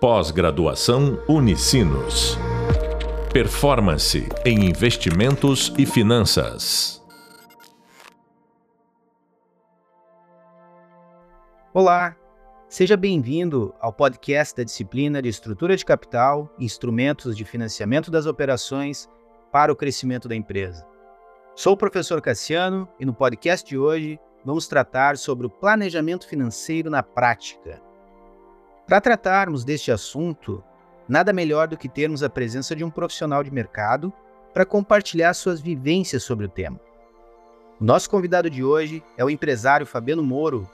[0.00, 2.38] Pós-graduação Unicinos.
[3.32, 7.04] Performance em investimentos e finanças.
[11.74, 12.16] Olá,
[12.68, 18.24] seja bem-vindo ao podcast da disciplina de Estrutura de Capital e Instrumentos de Financiamento das
[18.24, 19.08] Operações
[19.50, 20.86] para o Crescimento da Empresa.
[21.56, 26.88] Sou o professor Cassiano e no podcast de hoje vamos tratar sobre o planejamento financeiro
[26.88, 27.87] na prática
[28.88, 30.64] para tratarmos deste assunto,
[31.06, 34.10] nada melhor do que termos a presença de um profissional de mercado
[34.54, 36.80] para compartilhar suas vivências sobre o tema.
[37.78, 40.66] O nosso convidado de hoje é o empresário Fabiano Moro,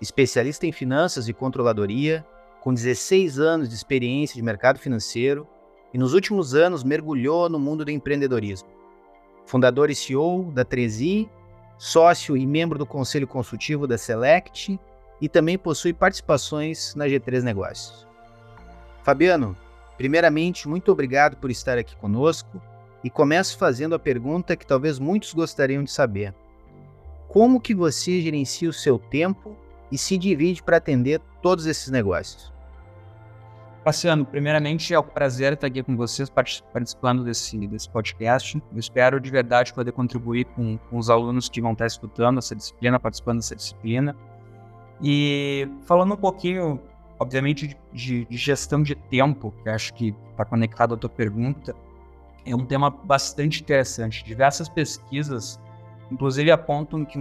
[0.00, 2.26] especialista em finanças e controladoria,
[2.62, 5.46] com 16 anos de experiência de mercado financeiro
[5.92, 8.68] e nos últimos anos mergulhou no mundo do empreendedorismo.
[9.44, 11.28] Fundador e CEO da Trezi,
[11.76, 14.80] sócio e membro do conselho consultivo da Select
[15.20, 18.06] e também possui participações na G3 Negócios.
[19.02, 19.56] Fabiano,
[19.96, 22.60] primeiramente, muito obrigado por estar aqui conosco
[23.02, 26.34] e começo fazendo a pergunta que talvez muitos gostariam de saber.
[27.28, 29.56] Como que você gerencia o seu tempo
[29.90, 32.52] e se divide para atender todos esses negócios?
[33.84, 38.62] Passeano, primeiramente é um prazer estar aqui com vocês participando desse, desse podcast.
[38.72, 42.54] Eu espero de verdade poder contribuir com, com os alunos que vão estar escutando essa
[42.54, 44.14] disciplina, participando dessa disciplina.
[45.02, 46.80] E falando um pouquinho,
[47.18, 51.74] obviamente, de, de gestão de tempo, que acho que está conectado à tua pergunta,
[52.44, 54.24] é um tema bastante interessante.
[54.24, 55.60] Diversas pesquisas,
[56.10, 57.18] inclusive, apontam que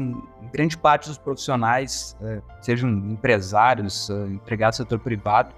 [0.51, 5.53] grande parte dos profissionais, é, sejam empresários, é, empregados do setor privado,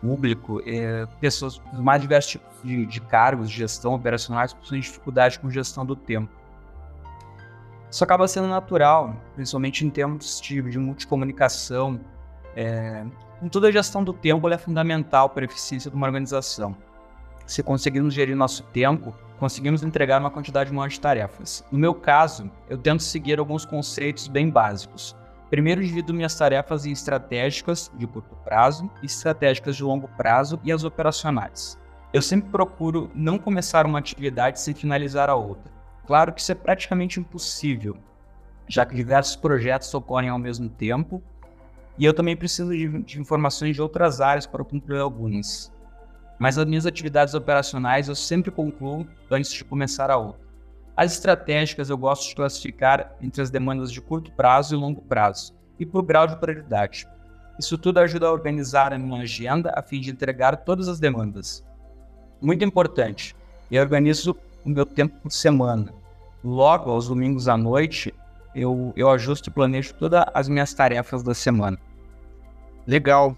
[0.00, 5.38] público, é, pessoas dos mais diversos tipos de, de cargos de gestão operacionais possuem dificuldade
[5.38, 6.30] com gestão do tempo.
[7.94, 12.00] Isso acaba sendo natural, principalmente em termos de, de multicomunicação.
[12.56, 13.04] É,
[13.38, 16.76] com toda a gestão do tempo, ela é fundamental para a eficiência de uma organização.
[17.46, 21.64] Se conseguirmos gerir nosso tempo, conseguimos entregar uma quantidade maior de tarefas.
[21.70, 25.14] No meu caso, eu tento seguir alguns conceitos bem básicos.
[25.48, 30.82] Primeiro, divido minhas tarefas em estratégicas de curto prazo, estratégicas de longo prazo e as
[30.82, 31.78] operacionais.
[32.12, 35.83] Eu sempre procuro não começar uma atividade sem finalizar a outra.
[36.06, 37.96] Claro que isso é praticamente impossível,
[38.68, 41.22] já que diversos projetos ocorrem ao mesmo tempo
[41.96, 45.72] e eu também preciso de, de informações de outras áreas para concluir algumas.
[46.38, 50.44] Mas as minhas atividades operacionais eu sempre concluo antes de começar a outra.
[50.96, 55.54] As estratégicas eu gosto de classificar entre as demandas de curto prazo e longo prazo,
[55.78, 57.06] e por grau de prioridade.
[57.58, 61.64] Isso tudo ajuda a organizar a minha agenda a fim de entregar todas as demandas.
[62.40, 63.34] Muito importante,
[63.70, 65.92] eu organizo o meu tempo por semana.
[66.42, 68.12] Logo, aos domingos à noite,
[68.54, 71.78] eu, eu ajusto e planejo todas as minhas tarefas da semana.
[72.86, 73.36] Legal.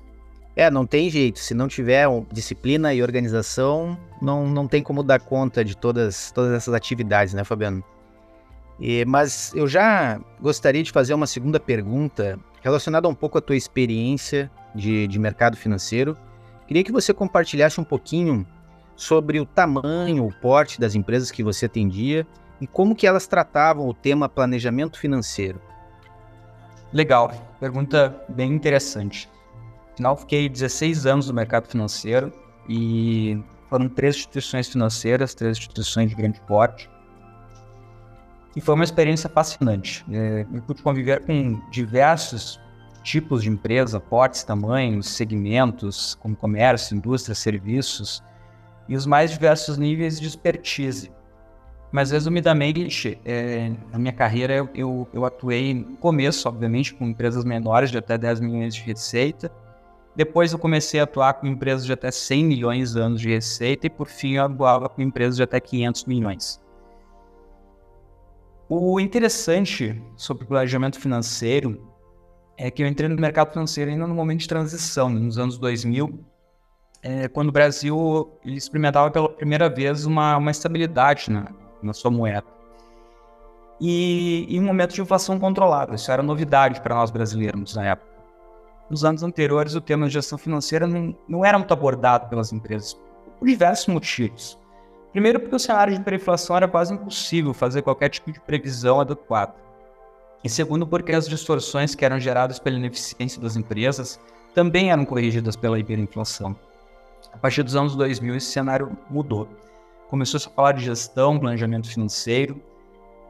[0.55, 1.39] É, não tem jeito.
[1.39, 6.53] Se não tiver disciplina e organização, não, não tem como dar conta de todas, todas
[6.53, 7.85] essas atividades, né, Fabiano?
[8.81, 13.57] E, mas eu já gostaria de fazer uma segunda pergunta relacionada um pouco à tua
[13.57, 16.17] experiência de, de mercado financeiro.
[16.67, 18.47] Queria que você compartilhasse um pouquinho
[18.97, 22.27] sobre o tamanho, o porte das empresas que você atendia
[22.61, 25.61] e como que elas tratavam o tema planejamento financeiro.
[26.93, 27.31] Legal,
[27.61, 29.29] pergunta bem interessante.
[29.93, 32.33] Afinal, fiquei 16 anos no mercado financeiro
[32.69, 36.89] e foram três instituições financeiras, três instituições de grande porte.
[38.55, 40.05] E foi uma experiência fascinante.
[40.11, 42.59] É, eu pude conviver com diversos
[43.03, 48.23] tipos de empresa, portes, tamanhos, segmentos, como comércio, indústria, serviços,
[48.89, 51.11] e os mais diversos níveis de expertise.
[51.91, 57.45] Mas, resumidamente, é, na minha carreira eu, eu, eu, atuei no começo, obviamente, com empresas
[57.45, 59.51] menores de até 10 milhões de receita.
[60.15, 63.87] Depois eu comecei a atuar com empresas de até 100 milhões de anos de receita
[63.87, 66.61] e, por fim, eu atuava com empresas de até 500 milhões.
[68.69, 71.81] O interessante sobre o planejamento financeiro
[72.59, 76.19] é que eu entrei no mercado financeiro ainda no momento de transição, nos anos 2000,
[77.07, 81.47] é, quando o Brasil experimentava pela primeira vez uma, uma estabilidade na,
[81.81, 82.45] na sua moeda.
[83.81, 88.11] E, em um momento de inflação controlada, isso era novidade para nós brasileiros na época.
[88.91, 92.95] Nos anos anteriores, o tema de gestão financeira não, não era muito abordado pelas empresas,
[93.39, 94.59] por diversos motivos.
[95.13, 99.55] Primeiro, porque o cenário de hiperinflação era quase impossível fazer qualquer tipo de previsão adequada.
[100.43, 104.19] E segundo, porque as distorções que eram geradas pela ineficiência das empresas
[104.55, 106.57] também eram corrigidas pela hiperinflação.
[107.33, 109.49] A partir dos anos 2000, esse cenário mudou.
[110.09, 112.61] Começou -se a falar de gestão, planejamento financeiro,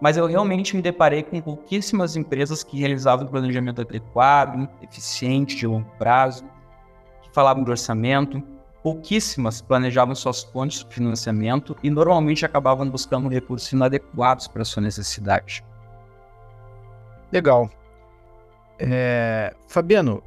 [0.01, 5.91] mas eu realmente me deparei com pouquíssimas empresas que realizavam planejamento adequado, eficiente, de longo
[5.99, 6.45] prazo,
[7.23, 8.43] que falavam de orçamento,
[8.83, 15.65] pouquíssimas planejavam suas fontes de financiamento e normalmente acabavam buscando recursos inadequados para sua necessidade.
[17.33, 17.69] Legal.
[18.79, 20.23] É, Fabiano,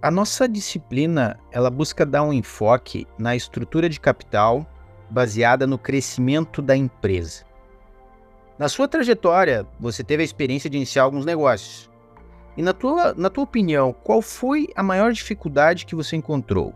[0.00, 4.66] a nossa disciplina ela busca dar um enfoque na estrutura de capital
[5.10, 7.44] baseada no crescimento da empresa.
[8.58, 11.90] Na sua trajetória, você teve a experiência de iniciar alguns negócios.
[12.56, 16.74] E na tua, na tua opinião, qual foi a maior dificuldade que você encontrou?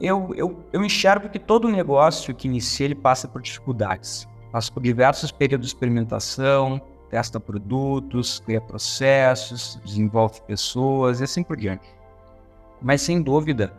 [0.00, 4.28] Eu, eu, eu enxergo que todo negócio que inicia ele passa por dificuldades.
[4.52, 11.56] Passa por diversos períodos de experimentação, testa produtos, cria processos, desenvolve pessoas e assim por
[11.56, 11.88] diante.
[12.80, 13.72] Mas sem dúvida,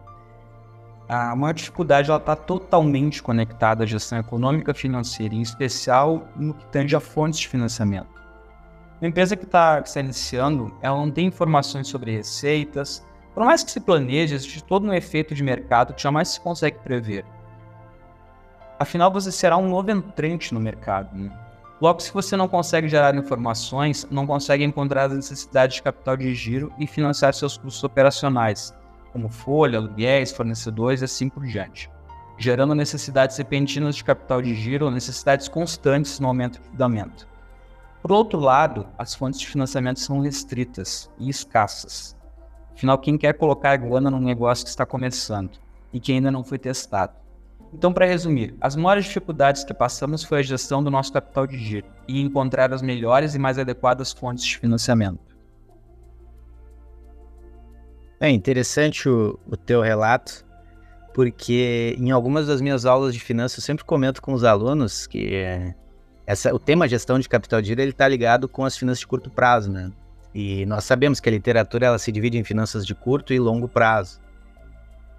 [1.07, 6.95] a maior dificuldade está totalmente conectada à gestão econômica financeira, em especial no que tange
[6.95, 8.19] a fontes de financiamento.
[9.01, 13.03] Uma empresa que está tá iniciando, ela não tem informações sobre receitas,
[13.33, 16.77] por mais que se planeje, existe todo um efeito de mercado que jamais se consegue
[16.79, 17.25] prever.
[18.77, 21.17] Afinal, você será um novo entrante no mercado.
[21.17, 21.31] Né?
[21.81, 26.35] Logo, se você não consegue gerar informações, não consegue encontrar as necessidades de capital de
[26.35, 28.73] giro e financiar seus custos operacionais,
[29.13, 31.89] como folha, aluguéis, fornecedores e assim por diante,
[32.37, 37.25] gerando necessidades repentinas de capital de giro ou necessidades constantes no aumento de endividamento.
[38.01, 42.13] Por outro lado, as fontes de financiamento são restritas e escassas.
[42.73, 45.57] Afinal, quem quer colocar grana num negócio que está começando
[45.93, 47.13] e que ainda não foi testado?
[47.74, 51.57] Então, para resumir, as maiores dificuldades que passamos foi a gestão do nosso capital de
[51.57, 55.19] giro e encontrar as melhores e mais adequadas fontes de financiamento.
[58.19, 60.45] É interessante o, o teu relato,
[61.13, 65.74] porque em algumas das minhas aulas de finanças eu sempre comento com os alunos que
[66.25, 69.07] essa, o tema gestão de capital de giro ele está ligado com as finanças de
[69.07, 69.92] curto prazo, né?
[70.33, 73.68] E nós sabemos que a literatura ela se divide em finanças de curto e longo
[73.68, 74.19] prazo.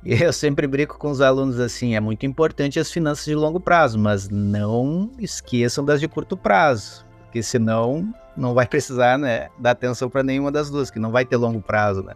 [0.05, 3.99] Eu sempre brinco com os alunos assim, é muito importante as finanças de longo prazo,
[3.99, 10.09] mas não esqueçam das de curto prazo, porque senão não vai precisar, né, dar atenção
[10.09, 12.15] para nenhuma das duas, que não vai ter longo prazo, né?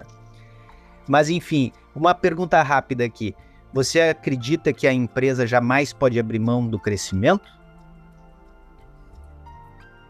[1.07, 3.35] Mas enfim, uma pergunta rápida aqui.
[3.71, 7.53] Você acredita que a empresa jamais pode abrir mão do crescimento?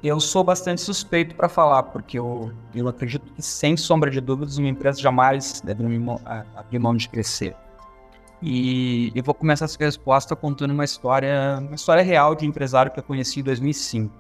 [0.01, 4.59] Eu sou bastante suspeito para falar, porque eu, eu acredito que, sem sombra de dúvidas,
[4.59, 5.83] uma empresa jamais deve
[6.55, 7.57] abrir mão de crescer.
[8.43, 12.93] E eu vou começar essa resposta contando uma história, uma história real de um empresário
[12.93, 14.15] que eu conheci em 2005.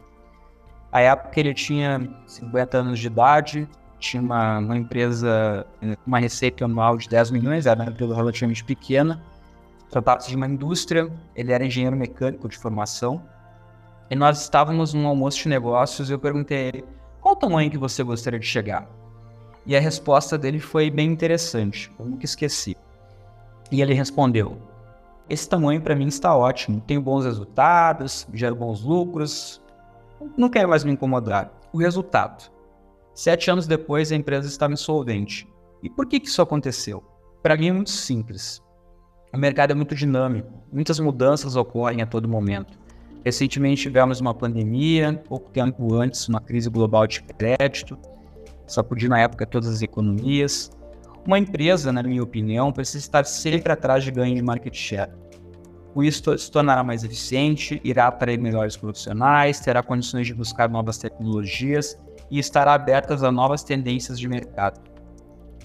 [0.90, 3.68] A época ele tinha 50 anos de idade,
[3.98, 8.64] tinha uma, uma empresa com uma receita anual de 10 milhões, era uma empresa relativamente
[8.64, 9.22] pequena,
[9.90, 13.22] tratava-se de uma indústria, ele era engenheiro mecânico de formação,
[14.10, 16.84] e nós estávamos num almoço de negócios e eu perguntei a ele
[17.20, 18.86] qual o tamanho que você gostaria de chegar.
[19.66, 22.76] E a resposta dele foi bem interessante, eu nunca esqueci.
[23.74, 24.56] E ele respondeu:
[25.28, 29.60] Esse tamanho para mim está ótimo, tenho bons resultados, gero bons lucros,
[30.36, 31.52] não quero mais me incomodar.
[31.72, 32.52] O resultado:
[33.12, 35.48] sete anos depois a empresa estava insolvente.
[35.82, 37.02] E por que, que isso aconteceu?
[37.42, 38.62] Para mim é muito simples.
[39.32, 42.78] O mercado é muito dinâmico, muitas mudanças ocorrem a todo momento.
[43.24, 47.98] Recentemente tivemos uma pandemia, pouco tempo antes, uma crise global de crédito,
[48.68, 50.70] sacudiu na época todas as economias.
[51.26, 55.10] Uma empresa, na minha opinião, precisa estar sempre atrás de ganho de market share.
[55.94, 60.98] Com isso, se tornará mais eficiente, irá atrair melhores profissionais, terá condições de buscar novas
[60.98, 61.98] tecnologias
[62.30, 64.80] e estará aberta a novas tendências de mercado.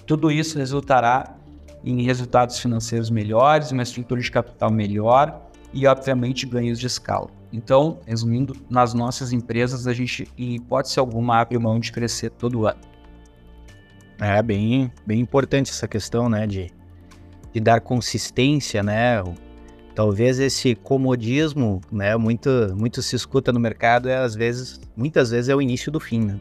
[0.06, 1.36] Tudo isso resultará
[1.84, 5.42] em resultados financeiros melhores, uma estrutura de capital melhor
[5.74, 7.28] e, obviamente, ganhos de escala.
[7.52, 12.66] Então, resumindo, nas nossas empresas a gente, em hipótese alguma, abre mão de crescer todo
[12.66, 12.89] ano.
[14.20, 16.70] É bem, bem importante essa questão, né, de,
[17.54, 19.22] de dar consistência, né?
[19.94, 25.48] Talvez esse comodismo, né, muito, muito se escuta no mercado, é às vezes, muitas vezes
[25.48, 26.40] é o início do fim, né?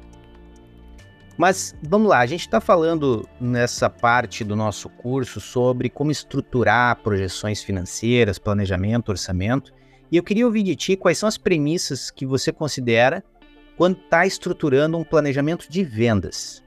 [1.37, 6.97] Mas vamos lá, a gente está falando nessa parte do nosso curso sobre como estruturar
[6.97, 9.73] projeções financeiras, planejamento, orçamento.
[10.11, 13.23] E eu queria ouvir de ti quais são as premissas que você considera
[13.77, 16.61] quando está estruturando um planejamento de vendas.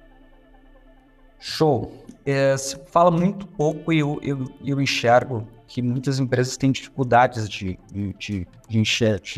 [1.44, 1.92] Show.
[2.24, 2.54] É,
[2.86, 8.12] fala muito pouco e eu, eu, eu, enxergo que muitas empresas têm dificuldades de, de,
[8.12, 8.78] de, de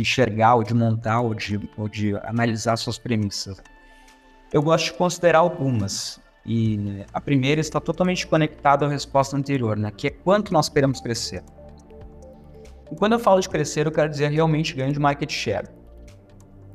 [0.02, 3.56] enxergar, ou de montar, ou de, ou de analisar suas premissas.
[4.52, 6.20] Eu gosto de considerar algumas.
[6.44, 9.90] E a primeira está totalmente conectada à resposta anterior, né?
[9.90, 11.42] que é quanto nós queremos crescer.
[12.92, 15.68] E quando eu falo de crescer, eu quero dizer realmente ganho de market share.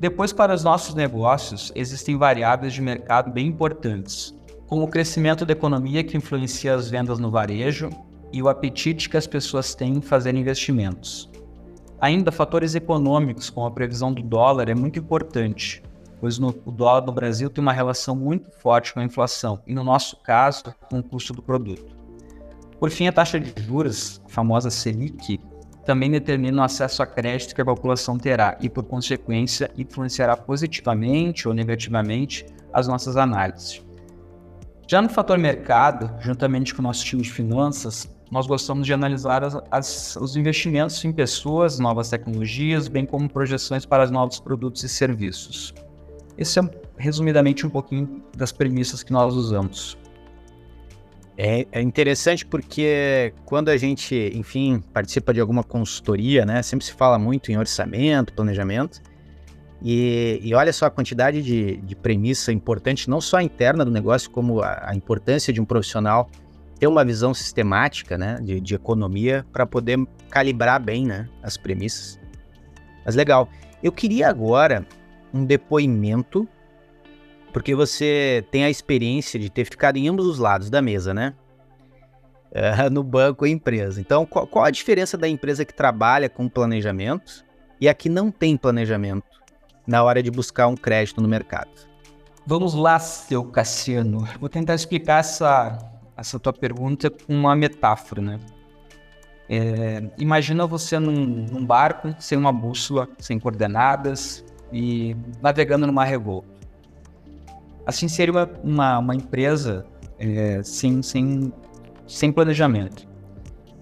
[0.00, 4.34] Depois, para os nossos negócios, existem variáveis de mercado bem importantes,
[4.70, 7.90] como o crescimento da economia que influencia as vendas no varejo,
[8.32, 11.28] e o apetite que as pessoas têm em fazer investimentos.
[12.00, 15.82] Ainda, fatores econômicos, como a previsão do dólar, é muito importante,
[16.20, 19.74] pois no, o dólar no Brasil tem uma relação muito forte com a inflação, e
[19.74, 21.92] no nosso caso, com o custo do produto.
[22.78, 25.40] Por fim, a taxa de juros, a famosa Selic,
[25.84, 31.48] também determina o acesso a crédito que a população terá e, por consequência, influenciará positivamente
[31.48, 33.89] ou negativamente as nossas análises.
[34.90, 39.44] Já no fator mercado, juntamente com o nosso time de finanças, nós gostamos de analisar
[39.44, 44.82] as, as, os investimentos em pessoas, novas tecnologias, bem como projeções para os novos produtos
[44.82, 45.72] e serviços.
[46.36, 46.62] Esse é,
[46.98, 49.96] resumidamente, um pouquinho das premissas que nós usamos.
[51.38, 56.94] É, é, interessante porque quando a gente, enfim, participa de alguma consultoria, né, sempre se
[56.94, 59.00] fala muito em orçamento, planejamento,
[59.82, 64.30] e, e olha só a quantidade de, de premissa importante, não só interna do negócio,
[64.30, 66.28] como a, a importância de um profissional
[66.78, 69.98] ter uma visão sistemática né, de, de economia para poder
[70.30, 72.18] calibrar bem né, as premissas.
[73.04, 73.48] Mas legal.
[73.82, 74.86] Eu queria agora
[75.32, 76.48] um depoimento,
[77.52, 81.34] porque você tem a experiência de ter ficado em ambos os lados da mesa, né?
[82.50, 84.00] Uh, no banco e empresa.
[84.00, 87.44] Então, qual, qual a diferença da empresa que trabalha com planejamento
[87.80, 89.29] e a que não tem planejamento?
[89.86, 91.70] Na hora de buscar um crédito no mercado.
[92.46, 94.26] Vamos lá, seu Cassiano.
[94.38, 95.78] Vou tentar explicar essa,
[96.16, 98.40] essa tua pergunta com uma metáfora, né?
[99.48, 106.48] É, imagina você num, num, barco sem uma bússola, sem coordenadas e navegando numa revolta.
[107.84, 109.84] Assim seria uma, uma, uma empresa
[110.18, 111.52] é, sem, sem,
[112.06, 113.08] sem planejamento.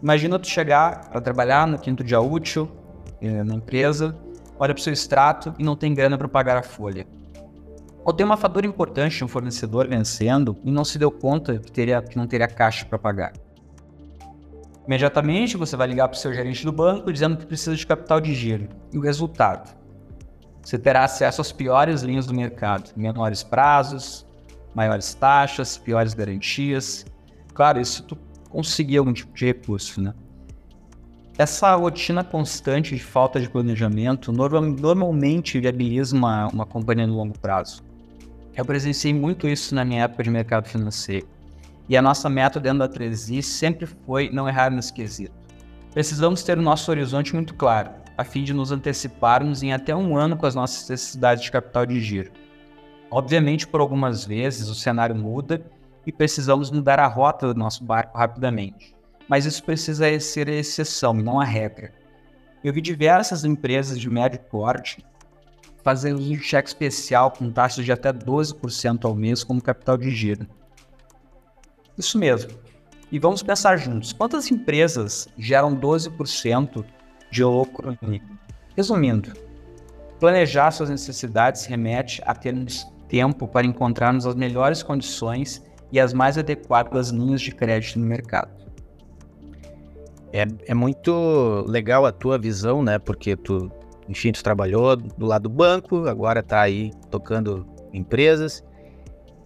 [0.03, 2.71] Imagina tu chegar para trabalhar no quinto dia útil
[3.21, 4.17] é, na empresa
[4.59, 7.07] olha para o seu extrato e não tem grana para pagar a folha.
[8.05, 12.01] Ou tem uma fatura importante, um fornecedor vencendo e não se deu conta que, teria,
[12.01, 13.33] que não teria caixa para pagar.
[14.87, 18.21] Imediatamente você vai ligar para o seu gerente do banco dizendo que precisa de capital
[18.21, 18.69] de giro.
[18.91, 19.77] E o resultado?
[20.63, 24.27] Você terá acesso às piores linhas do mercado, menores prazos,
[24.75, 27.05] maiores taxas, piores garantias.
[27.53, 28.17] Claro, isso tu
[28.49, 30.15] conseguir algum tipo de recurso, né?
[31.39, 37.85] Essa rotina constante de falta de planejamento normalmente viabiliza uma, uma companhia no longo prazo.
[38.57, 41.29] Eu presenciei muito isso na minha época de mercado financeiro.
[41.89, 45.33] E a nossa meta dentro da 3i sempre foi não errar nesse quesito.
[45.93, 50.17] Precisamos ter o nosso horizonte muito claro, a fim de nos anteciparmos em até um
[50.17, 52.33] ano com as nossas necessidades de capital de giro.
[53.13, 55.65] Obviamente, por algumas vezes, o cenário muda
[56.05, 58.98] e precisamos mudar a rota do nosso barco rapidamente
[59.29, 61.93] mas isso precisa ser a exceção, não a regra.
[62.65, 65.05] Eu vi diversas empresas de médio porte
[65.85, 70.47] fazendo um cheque especial com taxas de até 12% ao mês como capital de giro.
[71.97, 72.51] Isso mesmo.
[73.11, 74.13] E vamos pensar juntos.
[74.13, 76.85] Quantas empresas geram 12%
[77.31, 78.39] de lucro líquido?
[78.77, 79.33] Resumindo,
[80.21, 86.37] planejar suas necessidades remete a termos tempo para encontrarmos as melhores condições e as mais
[86.37, 88.68] adequadas linhas de crédito no mercado.
[90.33, 92.99] É, é muito legal a tua visão, né?
[92.99, 93.71] Porque tu,
[94.09, 98.63] enfim, tu trabalhou do lado do banco, agora tá aí tocando empresas.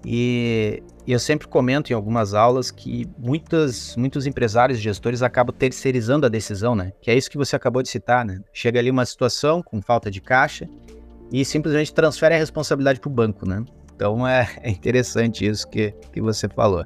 [0.04, 6.26] E, eu sempre comento em algumas aulas que muitas, muitos empresários e gestores acabam terceirizando
[6.26, 6.92] a decisão, né?
[7.00, 8.40] Que é isso que você acabou de citar, né?
[8.52, 10.68] Chega ali uma situação com falta de caixa
[11.32, 13.64] e simplesmente transfere a responsabilidade para o banco, né?
[13.96, 16.84] Então é, é interessante isso que, que você falou.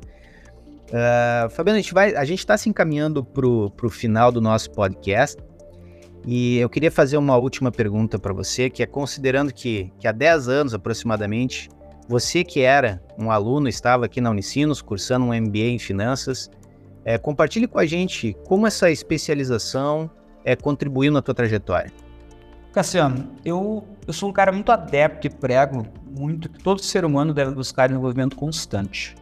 [0.87, 4.71] Uh, Fabiano, a gente vai, a gente está se encaminhando para o final do nosso
[4.71, 5.37] podcast
[6.27, 10.13] e eu queria fazer uma última pergunta para você, que é considerando que, que há
[10.13, 11.69] 10 anos aproximadamente,
[12.09, 16.51] você que era um aluno, estava aqui na Unicinos cursando um MBA em finanças,
[17.05, 20.11] é, compartilhe com a gente como essa especialização
[20.45, 21.93] é, contribuiu na tua trajetória.
[22.73, 25.87] Cassiano, eu, eu sou um cara muito adepto e prego
[26.19, 29.15] muito que todo ser humano deve buscar desenvolvimento constante.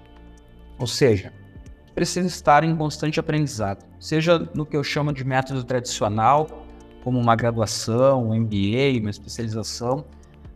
[0.79, 1.33] Ou seja,
[1.95, 6.67] precisa estar em constante aprendizado, seja no que eu chamo de método tradicional,
[7.03, 10.05] como uma graduação, um MBA, uma especialização,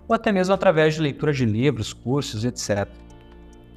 [0.08, 2.88] ou até mesmo através de leitura de livros, cursos, etc.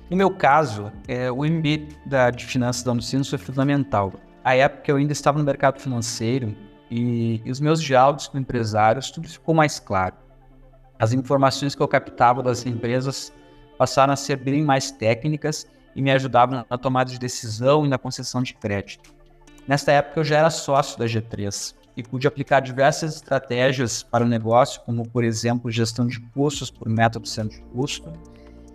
[0.10, 4.13] No meu caso, é, o MBA da, de Finanças da Unicinos foi fundamental.
[4.44, 6.56] A época eu ainda estava no mercado financeiro
[6.89, 10.15] e, e os meus diálogos com empresários, tudo ficou mais claro.
[10.98, 13.34] As informações que eu captava das empresas
[13.77, 17.98] passaram a ser bem mais técnicas e me ajudavam na tomada de decisão e na
[17.98, 19.14] concessão de crédito.
[19.68, 24.28] Nesta época eu já era sócio da G3 e pude aplicar diversas estratégias para o
[24.28, 28.12] negócio, como por exemplo gestão de custos por método centro de custo.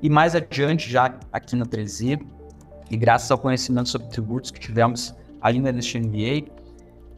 [0.03, 2.21] E mais adiante, já aqui na 3i,
[2.91, 6.51] e graças ao conhecimento sobre tributos que tivemos ainda neste MBA,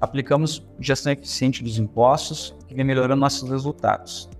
[0.00, 4.31] aplicamos gestão eficiente dos impostos, que vem melhorando nossos resultados.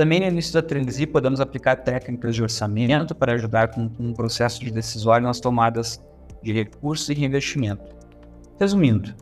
[0.00, 4.14] Também no início da transi podemos aplicar técnicas de orçamento para ajudar com, com o
[4.14, 6.02] processo de decisório nas tomadas
[6.42, 7.84] de recursos e reinvestimento.
[8.58, 9.14] Resumindo,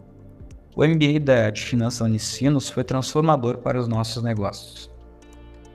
[0.76, 4.88] o MBA da, de Finanças Unicinos foi transformador para os nossos negócios.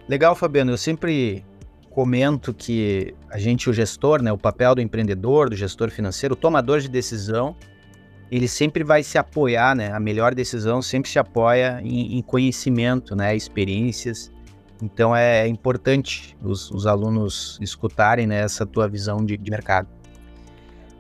[0.08, 0.72] Legal, Fabiano.
[0.72, 1.44] Eu sempre
[1.90, 6.38] comento que a gente, o gestor, né, o papel do empreendedor, do gestor financeiro, o
[6.38, 7.58] tomador de decisão,
[8.32, 9.92] ele sempre vai se apoiar, né?
[9.92, 13.36] A melhor decisão sempre se apoia em, em conhecimento, né?
[13.36, 14.32] Experiências.
[14.82, 19.88] Então é importante os, os alunos escutarem né, essa tua visão de, de mercado.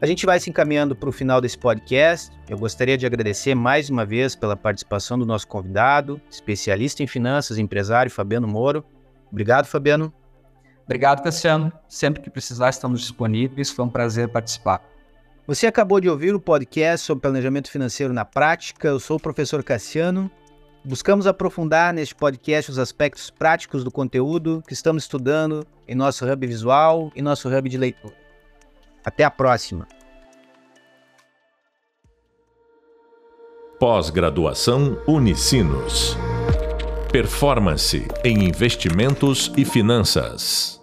[0.03, 2.29] A gente vai se encaminhando para o final desse podcast.
[2.49, 7.57] Eu gostaria de agradecer mais uma vez pela participação do nosso convidado, especialista em finanças,
[7.57, 8.83] empresário Fabiano Moro.
[9.31, 10.13] Obrigado, Fabiano.
[10.83, 11.71] Obrigado, Cassiano.
[11.87, 13.71] Sempre que precisar, estamos disponíveis.
[13.71, 14.83] Foi um prazer participar.
[15.47, 18.89] Você acabou de ouvir o podcast sobre planejamento financeiro na prática.
[18.89, 20.29] Eu sou o professor Cassiano.
[20.85, 26.45] Buscamos aprofundar neste podcast os aspectos práticos do conteúdo que estamos estudando em nosso hub
[26.45, 28.15] visual e nosso hub de leitura.
[29.05, 29.87] Até a próxima!
[33.79, 36.17] Pós-graduação Unicinos.
[37.11, 40.82] Performance em investimentos e finanças.